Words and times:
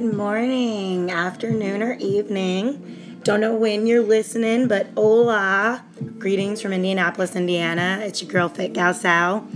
Good 0.00 0.16
morning, 0.16 1.10
afternoon, 1.10 1.82
or 1.82 1.92
evening. 1.92 3.20
Don't 3.22 3.38
know 3.38 3.54
when 3.54 3.86
you're 3.86 4.00
listening, 4.02 4.66
but 4.66 4.86
hola. 4.94 5.84
Greetings 6.18 6.62
from 6.62 6.72
Indianapolis, 6.72 7.36
Indiana. 7.36 8.00
It's 8.02 8.22
your 8.22 8.30
girl, 8.30 8.48
Fit 8.48 8.72
Gal 8.72 8.94
Sal, 8.94 9.46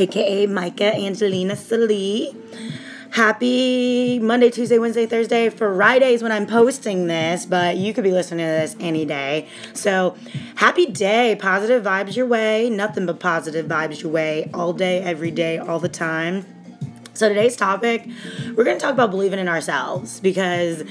aka 0.00 0.46
Micah 0.46 0.92
Angelina 0.92 1.54
Salee. 1.54 2.34
Happy 3.12 4.18
Monday, 4.18 4.50
Tuesday, 4.50 4.76
Wednesday, 4.76 5.06
Thursday, 5.06 5.48
Fridays 5.48 6.20
when 6.20 6.32
I'm 6.32 6.48
posting 6.48 7.06
this, 7.06 7.46
but 7.46 7.76
you 7.76 7.94
could 7.94 8.02
be 8.02 8.10
listening 8.10 8.44
to 8.44 8.50
this 8.50 8.74
any 8.80 9.04
day. 9.04 9.46
So, 9.72 10.16
happy 10.56 10.86
day. 10.86 11.36
Positive 11.36 11.80
vibes 11.84 12.16
your 12.16 12.26
way. 12.26 12.68
Nothing 12.68 13.06
but 13.06 13.20
positive 13.20 13.66
vibes 13.66 14.02
your 14.02 14.10
way 14.10 14.50
all 14.52 14.72
day, 14.72 15.00
every 15.00 15.30
day, 15.30 15.58
all 15.58 15.78
the 15.78 15.88
time. 15.88 16.51
So, 17.14 17.28
today's 17.28 17.56
topic, 17.56 18.08
we're 18.56 18.64
going 18.64 18.78
to 18.78 18.82
talk 18.82 18.94
about 18.94 19.10
believing 19.10 19.38
in 19.38 19.46
ourselves 19.46 20.18
because 20.18 20.82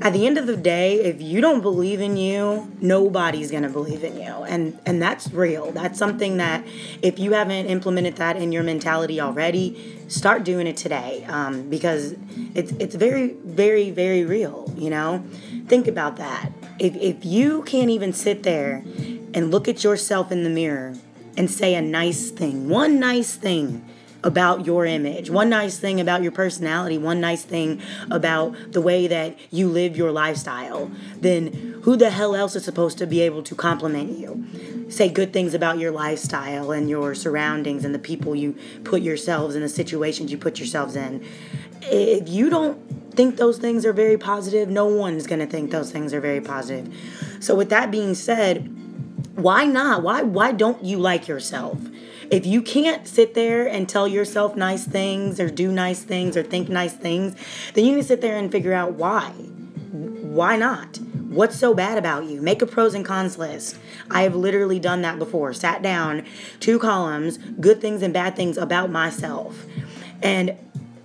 at 0.00 0.14
the 0.14 0.26
end 0.26 0.38
of 0.38 0.46
the 0.46 0.56
day, 0.56 0.94
if 1.00 1.20
you 1.20 1.42
don't 1.42 1.60
believe 1.60 2.00
in 2.00 2.16
you, 2.16 2.72
nobody's 2.80 3.50
going 3.50 3.62
to 3.62 3.68
believe 3.68 4.02
in 4.02 4.16
you. 4.16 4.32
And 4.44 4.78
and 4.86 5.02
that's 5.02 5.30
real. 5.32 5.72
That's 5.72 5.98
something 5.98 6.38
that 6.38 6.66
if 7.02 7.18
you 7.18 7.32
haven't 7.32 7.66
implemented 7.66 8.16
that 8.16 8.36
in 8.36 8.52
your 8.52 8.62
mentality 8.62 9.20
already, 9.20 10.00
start 10.08 10.44
doing 10.44 10.66
it 10.66 10.78
today 10.78 11.26
um, 11.28 11.68
because 11.68 12.14
it's 12.54 12.72
it's 12.72 12.94
very 12.94 13.34
very 13.44 13.90
very 13.90 14.24
real, 14.24 14.72
you 14.78 14.88
know? 14.88 15.22
Think 15.66 15.86
about 15.88 16.16
that. 16.16 16.52
If 16.78 16.96
if 16.96 17.22
you 17.22 17.64
can't 17.64 17.90
even 17.90 18.14
sit 18.14 18.44
there 18.44 18.82
and 19.34 19.50
look 19.50 19.68
at 19.68 19.84
yourself 19.84 20.32
in 20.32 20.42
the 20.42 20.50
mirror 20.50 20.94
and 21.36 21.50
say 21.50 21.74
a 21.74 21.82
nice 21.82 22.30
thing, 22.30 22.70
one 22.70 22.98
nice 22.98 23.34
thing, 23.34 23.85
about 24.22 24.66
your 24.66 24.84
image, 24.84 25.30
one 25.30 25.48
nice 25.48 25.78
thing 25.78 26.00
about 26.00 26.22
your 26.22 26.32
personality, 26.32 26.98
one 26.98 27.20
nice 27.20 27.42
thing 27.44 27.80
about 28.10 28.54
the 28.72 28.80
way 28.80 29.06
that 29.06 29.36
you 29.50 29.68
live 29.68 29.96
your 29.96 30.10
lifestyle, 30.10 30.90
then 31.20 31.78
who 31.82 31.96
the 31.96 32.10
hell 32.10 32.34
else 32.34 32.56
is 32.56 32.64
supposed 32.64 32.98
to 32.98 33.06
be 33.06 33.20
able 33.20 33.42
to 33.42 33.54
compliment 33.54 34.18
you? 34.18 34.46
Say 34.88 35.08
good 35.08 35.32
things 35.32 35.54
about 35.54 35.78
your 35.78 35.90
lifestyle 35.90 36.70
and 36.70 36.88
your 36.88 37.14
surroundings 37.14 37.84
and 37.84 37.94
the 37.94 37.98
people 37.98 38.34
you 38.34 38.56
put 38.84 39.02
yourselves 39.02 39.54
in 39.54 39.62
the 39.62 39.68
situations 39.68 40.30
you 40.30 40.38
put 40.38 40.58
yourselves 40.58 40.96
in. 40.96 41.24
If 41.82 42.28
you 42.28 42.50
don't 42.50 42.78
think 43.14 43.36
those 43.36 43.58
things 43.58 43.84
are 43.84 43.92
very 43.92 44.16
positive, 44.18 44.68
no 44.68 44.86
one's 44.86 45.26
going 45.26 45.40
to 45.40 45.46
think 45.46 45.70
those 45.70 45.90
things 45.90 46.12
are 46.12 46.20
very 46.20 46.40
positive. 46.40 46.92
So 47.40 47.54
with 47.54 47.70
that 47.70 47.90
being 47.90 48.14
said, 48.14 48.72
why 49.36 49.64
not? 49.64 50.02
Why 50.02 50.22
why 50.22 50.52
don't 50.52 50.82
you 50.84 50.98
like 50.98 51.28
yourself? 51.28 51.78
If 52.30 52.44
you 52.44 52.60
can't 52.60 53.06
sit 53.06 53.34
there 53.34 53.66
and 53.66 53.88
tell 53.88 54.08
yourself 54.08 54.56
nice 54.56 54.84
things 54.84 55.38
or 55.38 55.48
do 55.48 55.70
nice 55.70 56.02
things 56.02 56.36
or 56.36 56.42
think 56.42 56.68
nice 56.68 56.92
things, 56.92 57.36
then 57.74 57.84
you 57.84 57.92
need 57.92 58.02
to 58.02 58.06
sit 58.06 58.20
there 58.20 58.36
and 58.36 58.50
figure 58.50 58.72
out 58.72 58.94
why. 58.94 59.30
Why 59.30 60.56
not? 60.56 60.98
What's 61.28 61.56
so 61.56 61.72
bad 61.72 61.98
about 61.98 62.24
you? 62.24 62.42
Make 62.42 62.62
a 62.62 62.66
pros 62.66 62.94
and 62.94 63.04
cons 63.04 63.38
list. 63.38 63.78
I 64.10 64.22
have 64.22 64.34
literally 64.34 64.78
done 64.80 65.02
that 65.02 65.18
before. 65.18 65.52
Sat 65.52 65.82
down, 65.82 66.24
two 66.58 66.78
columns, 66.78 67.38
good 67.38 67.80
things 67.80 68.02
and 68.02 68.12
bad 68.12 68.34
things 68.34 68.56
about 68.56 68.90
myself. 68.90 69.64
And 70.22 70.56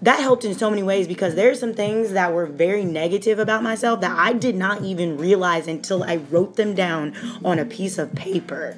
that 0.01 0.19
helped 0.19 0.43
in 0.43 0.55
so 0.55 0.69
many 0.69 0.81
ways 0.81 1.07
because 1.07 1.35
there's 1.35 1.59
some 1.59 1.73
things 1.73 2.11
that 2.11 2.33
were 2.33 2.47
very 2.47 2.83
negative 2.83 3.37
about 3.37 3.61
myself 3.61 4.01
that 4.01 4.17
I 4.17 4.33
did 4.33 4.55
not 4.55 4.81
even 4.81 5.17
realize 5.17 5.67
until 5.67 6.03
I 6.03 6.15
wrote 6.15 6.55
them 6.55 6.73
down 6.73 7.13
on 7.45 7.59
a 7.59 7.65
piece 7.65 7.99
of 7.99 8.15
paper. 8.15 8.75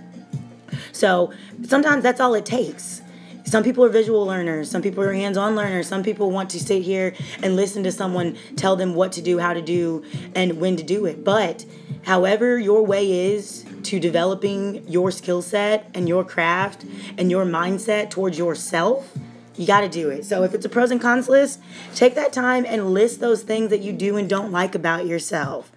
So 0.91 1.33
sometimes 1.63 2.03
that's 2.03 2.19
all 2.19 2.33
it 2.33 2.45
takes. 2.45 3.01
Some 3.45 3.63
people 3.63 3.83
are 3.83 3.89
visual 3.89 4.25
learners, 4.25 4.71
some 4.71 4.81
people 4.81 5.03
are 5.03 5.13
hands 5.13 5.37
on 5.37 5.55
learners, 5.55 5.87
some 5.87 6.01
people 6.01 6.31
want 6.31 6.49
to 6.51 6.59
sit 6.59 6.81
here 6.81 7.13
and 7.41 7.55
listen 7.55 7.83
to 7.83 7.91
someone 7.91 8.37
tell 8.55 8.75
them 8.75 8.95
what 8.95 9.11
to 9.13 9.21
do, 9.21 9.37
how 9.37 9.53
to 9.53 9.61
do, 9.61 10.03
and 10.33 10.61
when 10.61 10.77
to 10.77 10.83
do 10.83 11.05
it. 11.05 11.25
But 11.25 11.65
however 12.03 12.57
your 12.57 12.85
way 12.85 13.33
is 13.33 13.65
to 13.83 13.99
developing 13.99 14.87
your 14.87 15.11
skill 15.11 15.41
set 15.41 15.89
and 15.93 16.07
your 16.07 16.23
craft 16.23 16.85
and 17.17 17.29
your 17.29 17.45
mindset 17.45 18.09
towards 18.09 18.37
yourself, 18.37 19.11
you 19.55 19.67
got 19.67 19.81
to 19.81 19.89
do 19.89 20.09
it. 20.09 20.25
So 20.25 20.43
if 20.43 20.53
it's 20.53 20.65
a 20.65 20.69
pros 20.69 20.91
and 20.91 20.99
cons 20.99 21.29
list, 21.29 21.59
take 21.93 22.15
that 22.15 22.33
time 22.33 22.65
and 22.67 22.93
list 22.93 23.19
those 23.19 23.43
things 23.43 23.69
that 23.69 23.81
you 23.81 23.93
do 23.93 24.17
and 24.17 24.29
don't 24.29 24.51
like 24.51 24.75
about 24.75 25.05
yourself. 25.05 25.71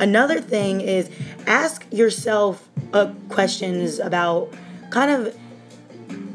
Another 0.00 0.40
thing 0.40 0.80
is 0.80 1.10
ask 1.46 1.86
yourself 1.92 2.68
uh, 2.92 3.12
questions 3.28 3.98
about 3.98 4.52
kind 4.90 5.10
of 5.10 5.36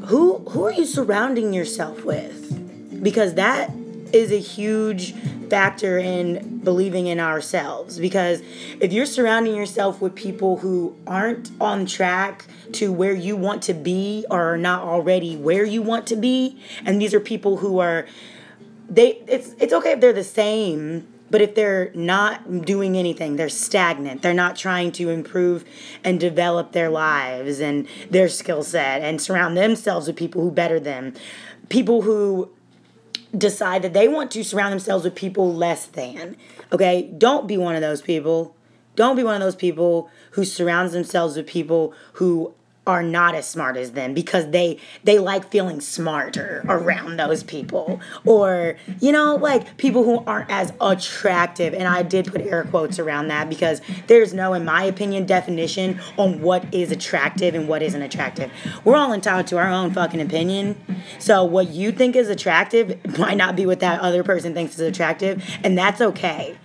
who 0.06 0.38
who 0.50 0.64
are 0.64 0.72
you 0.72 0.84
surrounding 0.84 1.52
yourself 1.52 2.04
with 2.04 3.02
because 3.02 3.34
that 3.34 3.70
is 4.12 4.32
a 4.32 4.38
huge 4.38 5.14
factor 5.48 5.98
in 5.98 6.58
believing 6.58 7.06
in 7.06 7.18
ourselves 7.18 7.98
because 7.98 8.42
if 8.80 8.92
you're 8.92 9.06
surrounding 9.06 9.56
yourself 9.56 10.00
with 10.00 10.14
people 10.14 10.58
who 10.58 10.96
aren't 11.06 11.50
on 11.60 11.86
track 11.86 12.46
to 12.72 12.92
where 12.92 13.14
you 13.14 13.36
want 13.36 13.62
to 13.62 13.74
be 13.74 14.24
or 14.30 14.54
are 14.54 14.58
not 14.58 14.82
already 14.82 15.36
where 15.36 15.64
you 15.64 15.82
want 15.82 16.06
to 16.06 16.16
be 16.16 16.60
and 16.84 17.00
these 17.00 17.12
are 17.12 17.20
people 17.20 17.58
who 17.58 17.78
are 17.78 18.06
they 18.88 19.22
it's 19.26 19.54
it's 19.58 19.72
okay 19.72 19.92
if 19.92 20.00
they're 20.00 20.12
the 20.12 20.22
same 20.22 21.06
but 21.30 21.40
if 21.40 21.54
they're 21.54 21.92
not 21.94 22.62
doing 22.62 22.96
anything, 22.96 23.36
they're 23.36 23.48
stagnant. 23.48 24.22
They're 24.22 24.34
not 24.34 24.56
trying 24.56 24.90
to 24.92 25.10
improve 25.10 25.64
and 26.02 26.18
develop 26.18 26.72
their 26.72 26.90
lives 26.90 27.60
and 27.60 27.86
their 28.10 28.28
skill 28.28 28.64
set 28.64 29.02
and 29.02 29.20
surround 29.20 29.56
themselves 29.56 30.08
with 30.08 30.16
people 30.16 30.42
who 30.42 30.50
better 30.50 30.80
them. 30.80 31.14
People 31.68 32.02
who 32.02 32.50
decide 33.36 33.82
that 33.82 33.92
they 33.92 34.08
want 34.08 34.30
to 34.32 34.44
surround 34.44 34.72
themselves 34.72 35.04
with 35.04 35.14
people 35.14 35.54
less 35.54 35.86
than. 35.86 36.36
Okay? 36.72 37.10
Don't 37.16 37.46
be 37.46 37.56
one 37.56 37.74
of 37.74 37.80
those 37.80 38.02
people. 38.02 38.54
Don't 38.96 39.16
be 39.16 39.22
one 39.22 39.34
of 39.34 39.40
those 39.40 39.56
people 39.56 40.10
who 40.32 40.44
surrounds 40.44 40.92
themselves 40.92 41.36
with 41.36 41.46
people 41.46 41.94
who 42.14 42.54
are 42.86 43.02
not 43.02 43.34
as 43.34 43.46
smart 43.46 43.76
as 43.76 43.92
them 43.92 44.14
because 44.14 44.50
they 44.50 44.78
they 45.04 45.18
like 45.18 45.50
feeling 45.50 45.80
smarter 45.80 46.64
around 46.66 47.18
those 47.18 47.42
people. 47.42 48.00
Or 48.24 48.76
you 49.00 49.12
know 49.12 49.36
like 49.36 49.76
people 49.76 50.02
who 50.02 50.24
aren't 50.26 50.50
as 50.50 50.72
attractive. 50.80 51.74
And 51.74 51.86
I 51.86 52.02
did 52.02 52.26
put 52.26 52.40
air 52.40 52.64
quotes 52.64 52.98
around 52.98 53.28
that 53.28 53.48
because 53.48 53.82
there's 54.06 54.32
no 54.32 54.54
in 54.54 54.64
my 54.64 54.84
opinion 54.84 55.26
definition 55.26 56.00
on 56.16 56.40
what 56.40 56.72
is 56.74 56.90
attractive 56.90 57.54
and 57.54 57.68
what 57.68 57.82
isn't 57.82 58.02
attractive. 58.02 58.50
We're 58.84 58.96
all 58.96 59.12
entitled 59.12 59.46
to 59.48 59.58
our 59.58 59.68
own 59.70 59.92
fucking 59.92 60.20
opinion. 60.20 60.82
So 61.18 61.44
what 61.44 61.68
you 61.68 61.92
think 61.92 62.16
is 62.16 62.28
attractive 62.28 63.18
might 63.18 63.36
not 63.36 63.56
be 63.56 63.66
what 63.66 63.80
that 63.80 64.00
other 64.00 64.24
person 64.24 64.54
thinks 64.54 64.74
is 64.74 64.80
attractive 64.80 65.44
and 65.62 65.76
that's 65.76 66.00
okay. 66.00 66.56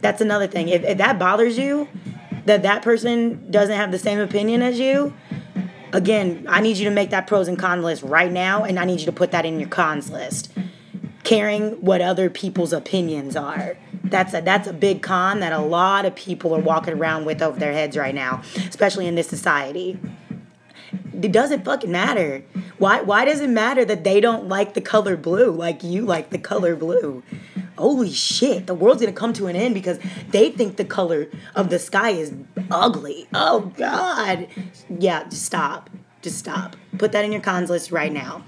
That's 0.00 0.20
another 0.20 0.46
thing. 0.46 0.68
If, 0.68 0.84
if 0.84 0.98
that 0.98 1.18
bothers 1.18 1.58
you 1.58 1.88
that 2.48 2.62
that 2.62 2.82
person 2.82 3.50
doesn't 3.50 3.76
have 3.76 3.92
the 3.92 3.98
same 3.98 4.18
opinion 4.18 4.62
as 4.62 4.78
you 4.80 5.14
again, 5.92 6.46
I 6.48 6.60
need 6.60 6.76
you 6.76 6.84
to 6.84 6.94
make 6.94 7.10
that 7.10 7.26
pros 7.26 7.48
and 7.48 7.58
cons 7.58 7.84
list 7.84 8.02
right 8.02 8.30
now, 8.30 8.64
and 8.64 8.78
I 8.78 8.84
need 8.84 9.00
you 9.00 9.06
to 9.06 9.12
put 9.12 9.30
that 9.32 9.44
in 9.44 9.60
your 9.60 9.68
cons 9.68 10.10
list. 10.10 10.52
Caring 11.24 11.72
what 11.82 12.00
other 12.00 12.30
people's 12.30 12.72
opinions 12.72 13.36
are. 13.36 13.76
That's 14.04 14.32
a 14.32 14.40
that's 14.40 14.66
a 14.66 14.72
big 14.72 15.02
con 15.02 15.40
that 15.40 15.52
a 15.52 15.58
lot 15.58 16.06
of 16.06 16.14
people 16.14 16.54
are 16.54 16.60
walking 16.60 16.94
around 16.94 17.26
with 17.26 17.42
over 17.42 17.58
their 17.58 17.72
heads 17.72 17.96
right 17.96 18.14
now, 18.14 18.42
especially 18.68 19.06
in 19.06 19.14
this 19.14 19.28
society. 19.28 19.98
It 21.12 21.32
doesn't 21.32 21.64
fucking 21.64 21.90
matter. 21.90 22.42
Why 22.78 23.02
why 23.02 23.24
does 23.26 23.40
it 23.40 23.50
matter 23.50 23.84
that 23.84 24.04
they 24.04 24.20
don't 24.20 24.48
like 24.48 24.72
the 24.74 24.80
color 24.80 25.16
blue 25.16 25.50
like 25.50 25.82
you 25.82 26.06
like 26.06 26.30
the 26.30 26.38
color 26.38 26.74
blue? 26.76 27.22
Holy 27.78 28.12
shit, 28.12 28.66
the 28.66 28.74
world's 28.74 29.00
gonna 29.00 29.12
come 29.12 29.32
to 29.34 29.46
an 29.46 29.56
end 29.56 29.74
because 29.74 29.98
they 30.30 30.50
think 30.50 30.76
the 30.76 30.84
color 30.84 31.28
of 31.54 31.70
the 31.70 31.78
sky 31.78 32.10
is 32.10 32.34
ugly. 32.70 33.26
Oh 33.32 33.72
God. 33.76 34.48
Yeah, 34.98 35.24
just 35.24 35.44
stop. 35.44 35.90
Just 36.20 36.38
stop. 36.38 36.76
Put 36.98 37.12
that 37.12 37.24
in 37.24 37.30
your 37.30 37.40
cons 37.40 37.70
list 37.70 37.92
right 37.92 38.12
now. 38.12 38.42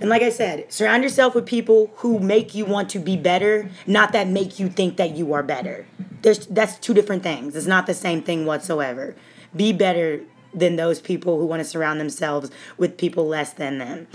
And 0.00 0.10
like 0.10 0.22
I 0.22 0.28
said, 0.28 0.70
surround 0.70 1.02
yourself 1.02 1.34
with 1.34 1.46
people 1.46 1.90
who 1.96 2.18
make 2.18 2.54
you 2.54 2.66
want 2.66 2.90
to 2.90 2.98
be 2.98 3.16
better, 3.16 3.70
not 3.86 4.12
that 4.12 4.28
make 4.28 4.60
you 4.60 4.68
think 4.68 4.98
that 4.98 5.16
you 5.16 5.32
are 5.32 5.42
better. 5.42 5.86
There's 6.22 6.46
that's 6.46 6.78
two 6.78 6.92
different 6.92 7.22
things. 7.22 7.56
It's 7.56 7.66
not 7.66 7.86
the 7.86 7.94
same 7.94 8.22
thing 8.22 8.44
whatsoever. 8.44 9.16
Be 9.56 9.72
better 9.72 10.20
than 10.52 10.76
those 10.76 11.00
people 11.00 11.38
who 11.38 11.46
want 11.46 11.60
to 11.60 11.64
surround 11.68 11.98
themselves 11.98 12.50
with 12.76 12.96
people 12.98 13.26
less 13.26 13.52
than 13.52 13.78
them. 13.78 14.06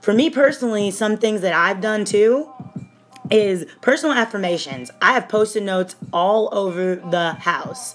For 0.00 0.12
me 0.12 0.30
personally, 0.30 0.90
some 0.90 1.16
things 1.16 1.40
that 1.40 1.52
I've 1.52 1.80
done 1.80 2.04
too 2.04 2.50
is 3.30 3.66
personal 3.80 4.14
affirmations. 4.16 4.90
I 5.00 5.12
have 5.12 5.28
post-it 5.28 5.62
notes 5.62 5.96
all 6.12 6.48
over 6.52 6.96
the 6.96 7.32
house. 7.32 7.94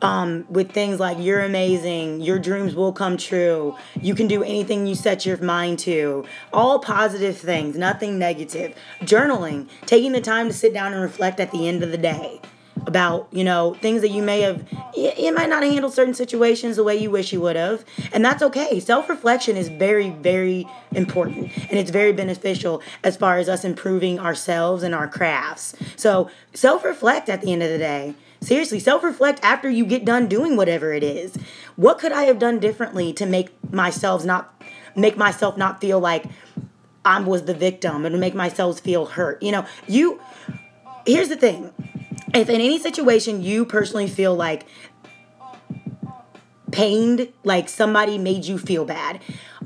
Um, 0.00 0.46
with 0.48 0.72
things 0.72 0.98
like 0.98 1.18
you're 1.20 1.42
amazing, 1.42 2.22
your 2.22 2.40
dreams 2.40 2.74
will 2.74 2.92
come 2.92 3.16
true, 3.16 3.76
you 4.00 4.16
can 4.16 4.26
do 4.26 4.42
anything 4.42 4.88
you 4.88 4.96
set 4.96 5.24
your 5.24 5.36
mind 5.36 5.78
to, 5.80 6.24
all 6.52 6.80
positive 6.80 7.38
things, 7.38 7.76
nothing 7.76 8.18
negative. 8.18 8.74
Journaling, 9.02 9.68
taking 9.86 10.10
the 10.10 10.20
time 10.20 10.48
to 10.48 10.52
sit 10.52 10.74
down 10.74 10.92
and 10.92 11.00
reflect 11.00 11.38
at 11.38 11.52
the 11.52 11.68
end 11.68 11.84
of 11.84 11.92
the 11.92 11.98
day 11.98 12.40
about, 12.92 13.26
you 13.32 13.42
know, 13.42 13.72
things 13.80 14.02
that 14.02 14.10
you 14.10 14.22
may 14.22 14.42
have, 14.42 14.68
you, 14.94 15.32
might 15.32 15.48
not 15.48 15.62
have 15.62 15.72
handled 15.72 15.94
certain 15.94 16.12
situations 16.12 16.76
the 16.76 16.84
way 16.84 16.94
you 16.94 17.10
wish 17.10 17.32
you 17.32 17.40
would 17.40 17.56
have. 17.56 17.86
And 18.12 18.22
that's 18.22 18.42
okay. 18.42 18.80
Self 18.80 19.08
reflection 19.08 19.56
is 19.56 19.70
very, 19.70 20.10
very 20.10 20.68
important 20.94 21.50
and 21.70 21.78
it's 21.78 21.90
very 21.90 22.12
beneficial 22.12 22.82
as 23.02 23.16
far 23.16 23.38
as 23.38 23.48
us 23.48 23.64
improving 23.64 24.18
ourselves 24.18 24.82
and 24.82 24.94
our 24.94 25.08
crafts. 25.08 25.74
So 25.96 26.30
self 26.52 26.84
reflect 26.84 27.30
at 27.30 27.40
the 27.40 27.50
end 27.50 27.62
of 27.62 27.70
the 27.70 27.78
day. 27.78 28.14
Seriously, 28.42 28.78
self 28.78 29.02
reflect 29.02 29.40
after 29.42 29.70
you 29.70 29.86
get 29.86 30.04
done 30.04 30.28
doing 30.28 30.54
whatever 30.54 30.92
it 30.92 31.02
is. 31.02 31.34
What 31.76 31.98
could 31.98 32.12
I 32.12 32.24
have 32.24 32.38
done 32.38 32.58
differently 32.58 33.14
to 33.14 33.24
make 33.24 33.48
myself 33.72 34.22
not 34.22 34.62
make 34.94 35.16
myself 35.16 35.56
not 35.56 35.80
feel 35.80 35.98
like 35.98 36.26
I 37.06 37.20
was 37.20 37.44
the 37.44 37.54
victim 37.54 38.04
and 38.04 38.20
make 38.20 38.34
myself 38.34 38.80
feel 38.80 39.06
hurt? 39.06 39.42
You 39.42 39.52
know, 39.52 39.66
you 39.88 40.20
here's 41.06 41.30
the 41.30 41.36
thing. 41.36 41.72
If 42.34 42.48
in 42.48 42.60
any 42.60 42.78
situation 42.78 43.42
you 43.42 43.64
personally 43.64 44.08
feel 44.08 44.34
like 44.34 44.66
pained, 46.70 47.28
like 47.44 47.68
somebody 47.68 48.16
made 48.16 48.46
you 48.46 48.56
feel 48.56 48.84
bad, 48.86 49.20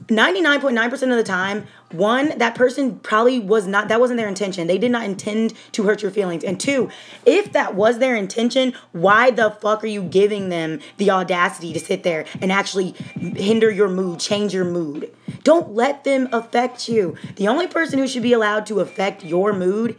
99.9% 0.08 0.92
of 1.02 1.16
the 1.16 1.24
time, 1.24 1.66
one, 1.90 2.38
that 2.38 2.54
person 2.54 2.98
probably 3.00 3.40
was 3.40 3.66
not, 3.66 3.88
that 3.88 4.00
wasn't 4.00 4.18
their 4.18 4.28
intention. 4.28 4.66
They 4.66 4.78
did 4.78 4.90
not 4.90 5.04
intend 5.04 5.52
to 5.72 5.82
hurt 5.84 6.02
your 6.02 6.10
feelings. 6.10 6.44
And 6.44 6.60
two, 6.60 6.90
if 7.24 7.52
that 7.52 7.74
was 7.74 7.98
their 7.98 8.14
intention, 8.14 8.72
why 8.92 9.30
the 9.30 9.50
fuck 9.50 9.82
are 9.82 9.88
you 9.88 10.02
giving 10.02 10.48
them 10.48 10.80
the 10.96 11.10
audacity 11.10 11.72
to 11.72 11.80
sit 11.80 12.02
there 12.02 12.24
and 12.40 12.52
actually 12.52 12.92
hinder 13.16 13.70
your 13.70 13.88
mood, 13.88 14.20
change 14.20 14.54
your 14.54 14.64
mood? 14.64 15.12
Don't 15.42 15.72
let 15.72 16.04
them 16.04 16.28
affect 16.32 16.88
you. 16.88 17.16
The 17.36 17.48
only 17.48 17.66
person 17.66 17.98
who 17.98 18.06
should 18.06 18.22
be 18.22 18.32
allowed 18.32 18.66
to 18.66 18.80
affect 18.80 19.24
your 19.24 19.52
mood 19.52 19.96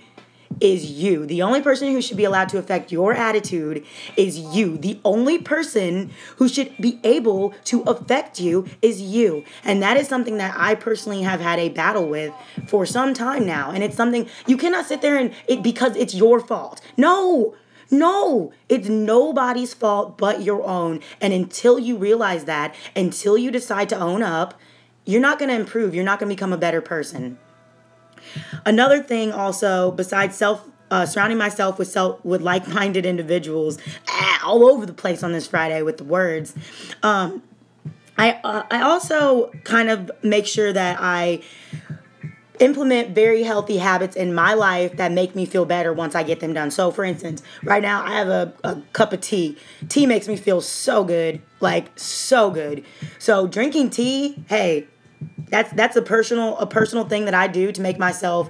is 0.59 0.91
you. 0.91 1.25
The 1.25 1.41
only 1.41 1.61
person 1.61 1.91
who 1.91 2.01
should 2.01 2.17
be 2.17 2.25
allowed 2.25 2.49
to 2.49 2.57
affect 2.57 2.91
your 2.91 3.13
attitude 3.13 3.85
is 4.15 4.39
you. 4.39 4.77
The 4.77 4.99
only 5.05 5.37
person 5.37 6.11
who 6.37 6.47
should 6.47 6.75
be 6.77 6.99
able 7.03 7.53
to 7.65 7.81
affect 7.83 8.39
you 8.39 8.67
is 8.81 9.01
you. 9.01 9.43
And 9.63 9.81
that 9.81 9.97
is 9.97 10.07
something 10.07 10.37
that 10.37 10.55
I 10.57 10.75
personally 10.75 11.23
have 11.23 11.39
had 11.39 11.59
a 11.59 11.69
battle 11.69 12.07
with 12.07 12.33
for 12.67 12.85
some 12.85 13.13
time 13.13 13.45
now. 13.45 13.71
And 13.71 13.83
it's 13.83 13.95
something 13.95 14.27
you 14.45 14.57
cannot 14.57 14.85
sit 14.85 15.01
there 15.01 15.17
and 15.17 15.33
it 15.47 15.63
because 15.63 15.95
it's 15.95 16.13
your 16.13 16.39
fault. 16.39 16.81
No. 16.95 17.55
No, 17.89 18.51
it's 18.67 18.89
nobody's 18.89 19.73
fault 19.73 20.17
but 20.17 20.41
your 20.41 20.61
own. 20.63 20.99
And 21.21 21.31
until 21.31 21.79
you 21.79 21.95
realize 21.95 22.43
that, 22.43 22.75
until 22.97 23.37
you 23.37 23.49
decide 23.49 23.87
to 23.89 23.97
own 23.97 24.21
up, 24.21 24.59
you're 25.05 25.21
not 25.21 25.39
going 25.39 25.47
to 25.49 25.55
improve. 25.55 25.95
You're 25.95 26.03
not 26.03 26.19
going 26.19 26.29
to 26.29 26.35
become 26.35 26.51
a 26.51 26.57
better 26.57 26.81
person. 26.81 27.39
Another 28.65 29.01
thing 29.01 29.31
also, 29.31 29.91
besides 29.91 30.35
self 30.35 30.67
uh, 30.89 31.05
surrounding 31.05 31.37
myself 31.37 31.77
with 31.77 31.87
self 31.89 32.23
with 32.23 32.41
like-minded 32.41 33.05
individuals 33.05 33.77
ah, 34.07 34.41
all 34.45 34.65
over 34.65 34.85
the 34.85 34.93
place 34.93 35.21
on 35.23 35.31
this 35.33 35.47
Friday 35.47 35.81
with 35.81 35.97
the 35.97 36.03
words. 36.03 36.55
Um, 37.03 37.43
I 38.17 38.39
uh, 38.43 38.63
I 38.71 38.81
also 38.81 39.51
kind 39.63 39.89
of 39.89 40.11
make 40.23 40.47
sure 40.47 40.73
that 40.73 40.97
I 40.99 41.41
implement 42.59 43.13
very 43.13 43.43
healthy 43.43 43.77
habits 43.77 44.15
in 44.15 44.33
my 44.33 44.53
life 44.53 44.97
that 44.97 45.11
make 45.11 45.35
me 45.35 45.45
feel 45.45 45.65
better 45.65 45.93
once 45.93 46.15
I 46.15 46.23
get 46.23 46.39
them 46.39 46.53
done. 46.53 46.71
So, 46.71 46.91
for 46.91 47.03
instance, 47.03 47.43
right 47.63 47.81
now 47.81 48.03
I 48.03 48.13
have 48.13 48.27
a, 48.29 48.53
a 48.63 48.81
cup 48.93 49.13
of 49.13 49.21
tea. 49.21 49.57
Tea 49.89 50.05
makes 50.05 50.27
me 50.27 50.35
feel 50.35 50.61
so 50.61 51.03
good, 51.03 51.41
like 51.59 51.97
so 51.99 52.49
good. 52.49 52.83
So, 53.19 53.47
drinking 53.47 53.91
tea, 53.91 54.43
hey, 54.47 54.87
that's 55.49 55.71
that's 55.73 55.95
a 55.95 56.01
personal 56.01 56.57
a 56.57 56.67
personal 56.67 57.05
thing 57.05 57.25
that 57.25 57.33
I 57.33 57.47
do 57.47 57.71
to 57.71 57.81
make 57.81 57.97
myself 57.97 58.49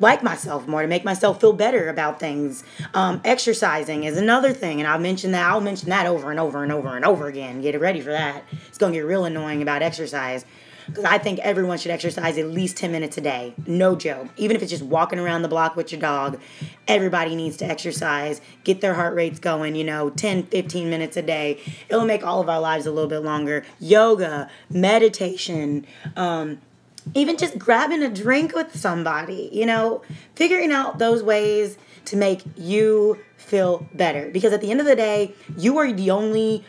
like 0.00 0.22
myself 0.22 0.66
more 0.66 0.82
to 0.82 0.88
make 0.88 1.04
myself 1.04 1.40
feel 1.40 1.52
better 1.52 1.88
about 1.88 2.18
things. 2.18 2.64
Um, 2.94 3.20
exercising 3.24 4.04
is 4.04 4.16
another 4.16 4.52
thing 4.52 4.80
and 4.80 4.88
i'll 4.88 4.98
mention 4.98 5.32
that 5.32 5.48
i'll 5.48 5.60
mention 5.60 5.88
that 5.90 6.06
over 6.06 6.30
and 6.30 6.40
over 6.40 6.62
and 6.62 6.72
over 6.72 6.96
and 6.96 7.04
over 7.04 7.26
again. 7.28 7.60
Get 7.60 7.78
ready 7.80 8.00
for 8.00 8.10
that. 8.10 8.44
It's 8.68 8.78
going 8.78 8.92
to 8.92 8.98
get 8.98 9.06
real 9.06 9.24
annoying 9.24 9.62
about 9.62 9.82
exercise 9.82 10.44
because 10.86 11.04
I 11.04 11.18
think 11.18 11.38
everyone 11.40 11.78
should 11.78 11.90
exercise 11.90 12.38
at 12.38 12.46
least 12.46 12.76
10 12.76 12.92
minutes 12.92 13.16
a 13.18 13.20
day. 13.20 13.54
No 13.66 13.96
joke. 13.96 14.28
Even 14.36 14.56
if 14.56 14.62
it's 14.62 14.70
just 14.70 14.82
walking 14.82 15.18
around 15.18 15.42
the 15.42 15.48
block 15.48 15.76
with 15.76 15.92
your 15.92 16.00
dog, 16.00 16.40
everybody 16.86 17.34
needs 17.34 17.56
to 17.58 17.64
exercise, 17.64 18.40
get 18.64 18.80
their 18.80 18.94
heart 18.94 19.14
rates 19.14 19.38
going, 19.38 19.74
you 19.74 19.84
know, 19.84 20.10
10, 20.10 20.44
15 20.44 20.90
minutes 20.90 21.16
a 21.16 21.22
day. 21.22 21.60
It'll 21.88 22.04
make 22.04 22.24
all 22.24 22.40
of 22.40 22.48
our 22.48 22.60
lives 22.60 22.86
a 22.86 22.90
little 22.92 23.08
bit 23.08 23.20
longer. 23.20 23.64
Yoga, 23.80 24.50
meditation, 24.70 25.86
um, 26.16 26.60
even 27.12 27.36
just 27.36 27.58
grabbing 27.58 28.02
a 28.02 28.08
drink 28.08 28.54
with 28.54 28.76
somebody, 28.76 29.50
you 29.52 29.66
know, 29.66 30.02
figuring 30.34 30.72
out 30.72 30.98
those 30.98 31.22
ways 31.22 31.76
to 32.06 32.16
make 32.16 32.42
you 32.56 33.18
feel 33.36 33.86
better. 33.94 34.30
Because 34.30 34.52
at 34.52 34.60
the 34.60 34.70
end 34.70 34.80
of 34.80 34.86
the 34.86 34.96
day, 34.96 35.34
you 35.56 35.76
are 35.78 35.92
the 35.92 36.10
only 36.10 36.64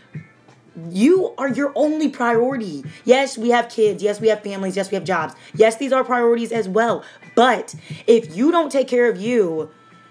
you 0.89 1.33
are 1.37 1.49
your 1.49 1.71
only 1.75 2.09
priority. 2.09 2.83
Yes, 3.03 3.37
we 3.37 3.49
have 3.49 3.69
kids. 3.69 4.03
Yes, 4.03 4.19
we 4.19 4.27
have 4.27 4.43
families. 4.43 4.75
Yes, 4.75 4.91
we 4.91 4.95
have 4.95 5.03
jobs. 5.03 5.33
Yes, 5.53 5.77
these 5.77 5.91
are 5.91 6.03
priorities 6.03 6.51
as 6.51 6.67
well. 6.67 7.03
But 7.35 7.75
if 8.07 8.35
you 8.35 8.51
don't 8.51 8.71
take 8.71 8.87
care 8.87 9.09
of 9.09 9.17
you, 9.17 9.69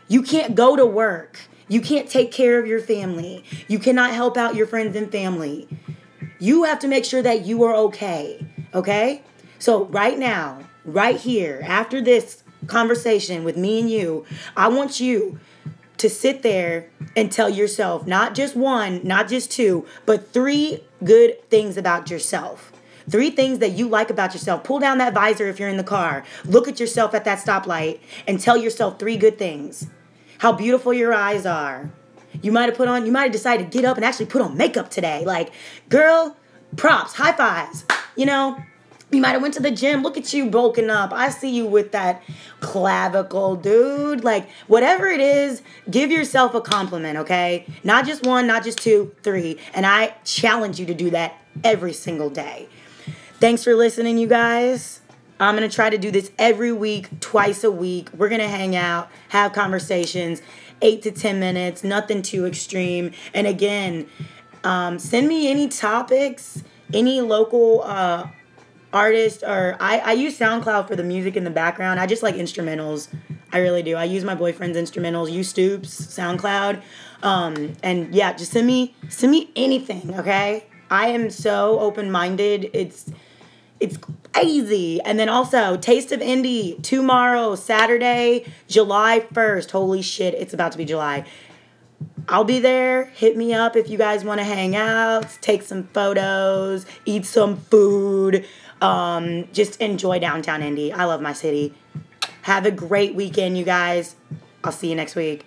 you 0.09 0.23
can't 0.23 0.55
go 0.55 0.77
to 0.77 0.87
work. 0.87 1.41
You 1.69 1.81
can't 1.81 2.09
take 2.09 2.31
care 2.31 2.59
of 2.59 2.67
your 2.67 2.81
family. 2.81 3.45
You 3.69 3.79
cannot 3.79 4.13
help 4.13 4.37
out 4.37 4.55
your 4.55 4.67
friends 4.67 4.97
and 4.97 5.11
family. 5.11 5.69
You 6.39 6.65
have 6.65 6.79
to 6.81 6.89
make 6.89 7.05
sure 7.05 7.23
that 7.23 7.47
you 7.47 7.65
are 7.65 7.75
okay. 7.75 8.45
Okay? 8.75 9.23
So, 9.59 9.85
right 9.87 10.19
now, 10.19 10.61
right 10.85 11.17
here, 11.17 11.63
after 11.65 12.03
this 12.03 12.43
conversation 12.67 13.45
with 13.45 13.57
me 13.57 13.81
and 13.81 13.91
you, 13.91 14.27
I 14.57 14.69
want 14.69 15.01
you 15.01 15.39
to 15.99 16.08
sit 16.11 16.43
there 16.43 16.88
and 17.17 17.31
tell 17.31 17.49
yourself 17.49 18.06
not 18.06 18.35
just 18.35 18.56
one, 18.56 19.00
not 19.05 19.29
just 19.29 19.50
two, 19.50 19.87
but 20.06 20.32
three 20.32 20.82
good 21.02 21.49
things 21.50 21.76
about 21.76 22.11
yourself. 22.11 22.73
Three 23.08 23.31
things 23.31 23.58
that 23.58 23.73
you 23.73 23.88
like 23.88 24.08
about 24.11 24.32
yourself. 24.32 24.64
Pull 24.64 24.79
down 24.79 24.99
that 24.99 25.12
visor 25.12 25.46
if 25.49 25.61
you're 25.61 25.69
in 25.69 25.76
the 25.76 25.85
car. 25.85 26.25
Look 26.44 26.69
at 26.69 26.81
yourself 26.81 27.14
at 27.14 27.25
that 27.26 27.38
stoplight 27.38 28.00
and 28.26 28.41
tell 28.41 28.56
yourself 28.56 28.99
three 28.99 29.17
good 29.17 29.38
things. 29.38 29.88
How 30.38 30.52
beautiful 30.52 30.94
your 30.94 31.12
eyes 31.12 31.44
are. 31.44 31.91
You 32.43 32.50
might 32.50 32.64
have 32.64 32.75
put 32.75 32.88
on, 32.88 33.06
you 33.06 33.12
might 33.12 33.25
have 33.25 33.32
decided 33.32 33.70
to 33.70 33.79
get 33.79 33.85
up 33.85 33.96
and 33.96 34.05
actually 34.05 34.26
put 34.26 34.43
on 34.43 34.56
makeup 34.56 34.91
today. 34.91 35.25
Like, 35.25 35.52
girl, 35.88 36.37
props, 36.76 37.14
high 37.14 37.32
fives. 37.32 37.85
You 38.17 38.26
know, 38.26 38.58
you 39.11 39.21
might 39.21 39.31
have 39.31 39.43
went 39.43 39.55
to 39.55 39.62
the 39.62 39.71
gym. 39.71 40.03
Look 40.03 40.17
at 40.17 40.33
you 40.33 40.51
bulking 40.51 40.91
up. 40.91 41.12
I 41.12 41.31
see 41.31 41.51
you 41.51 41.67
with 41.67 41.93
that 41.93 42.23
clavicle, 42.61 43.56
dude. 43.56 44.25
Like 44.25 44.49
whatever 44.67 45.06
it 45.06 45.21
is, 45.21 45.62
give 45.91 46.11
yourself 46.11 46.55
a 46.55 46.61
compliment, 46.61 47.19
okay? 47.19 47.67
Not 47.84 48.06
just 48.06 48.25
one, 48.25 48.46
not 48.46 48.65
just 48.65 48.79
two, 48.79 49.15
three. 49.23 49.58
And 49.73 49.87
I 49.87 50.15
challenge 50.25 50.81
you 50.81 50.87
to 50.87 50.94
do 50.94 51.11
that 51.11 51.37
every 51.63 51.93
single 51.93 52.31
day. 52.31 52.69
Thanks 53.41 53.63
for 53.63 53.75
listening, 53.75 54.19
you 54.19 54.27
guys. 54.27 55.01
I'm 55.41 55.56
going 55.56 55.69
to 55.69 55.75
try 55.75 55.91
to 55.91 55.99
do 55.99 56.11
this 56.11 56.31
every 56.39 56.73
week, 56.73 57.20
twice 57.20 57.65
a 57.65 57.70
week. 57.70 58.08
We're 58.17 58.29
going 58.29 58.41
to 58.41 58.49
hang 58.49 58.77
out, 58.77 59.11
have 59.31 59.53
conversations, 59.53 60.41
8 60.81 61.03
to 61.03 61.11
10 61.11 61.41
minutes, 61.41 61.82
nothing 61.84 62.23
too 62.23 62.46
extreme. 62.46 63.13
And 63.34 63.46
again, 63.46 64.06
um, 64.63 64.99
send 64.99 65.29
me 65.29 65.51
any 65.51 65.69
topics, 65.69 66.63
any 66.93 67.20
local 67.20 67.82
uh 67.82 68.29
artist 68.94 69.43
or 69.43 69.77
I, 69.81 69.98
I 69.98 70.13
use 70.13 70.39
SoundCloud 70.39 70.89
for 70.89 70.96
the 70.96 71.03
music 71.03 71.36
in 71.36 71.44
the 71.44 71.51
background. 71.51 72.01
I 72.01 72.06
just 72.06 72.22
like 72.22 72.36
instrumentals. 72.36 73.08
I 73.53 73.58
really 73.58 73.82
do. 73.82 73.96
I 73.96 74.05
use 74.05 74.24
my 74.24 74.34
boyfriend's 74.34 74.79
instrumentals, 74.79 75.31
you 75.31 75.44
Stoops, 75.44 75.91
SoundCloud. 76.06 76.81
Um, 77.22 77.74
and 77.82 78.15
yeah, 78.15 78.32
just 78.32 78.53
send 78.53 78.67
me 78.67 78.94
send 79.08 79.32
me 79.32 79.51
anything, 79.56 80.15
okay? 80.19 80.67
I 80.91 81.08
am 81.08 81.31
so 81.31 81.79
open-minded. 81.81 82.70
It's 82.72 83.10
it's 83.81 83.98
crazy. 84.32 85.01
And 85.03 85.19
then 85.19 85.29
also 85.29 85.77
Taste 85.77 86.13
of 86.13 86.20
Indie 86.20 86.82
tomorrow, 86.82 87.55
Saturday, 87.55 88.46
July 88.69 89.27
1st. 89.32 89.70
Holy 89.72 90.03
shit, 90.03 90.34
it's 90.34 90.55
about 90.55 90.72
to 90.72 90.79
be 90.79 90.84
July. 90.84 91.24
I'll 92.29 92.44
be 92.44 92.58
there. 92.58 93.06
Hit 93.06 93.36
me 93.36 93.53
up 93.53 93.77
if 93.77 93.89
you 93.91 93.98
guys 93.98 94.24
want 94.24 94.41
to 94.41 94.44
hang 94.44 94.74
out, 94.74 95.39
take 95.41 95.63
some 95.63 95.84
photos, 95.89 96.86
eat 97.05 97.27
some 97.27 97.56
food. 97.56 98.46
Um, 98.84 99.48
just 99.53 99.81
enjoy 99.81 100.19
downtown 100.19 100.62
Indy. 100.62 100.93
I 100.93 101.05
love 101.05 101.22
my 101.22 101.32
city. 101.32 101.72
Have 102.43 102.67
a 102.67 102.70
great 102.70 103.14
weekend, 103.14 103.56
you 103.56 103.64
guys. 103.64 104.17
I'll 104.62 104.72
see 104.72 104.91
you 104.91 104.94
next 104.94 105.14
week. 105.14 105.44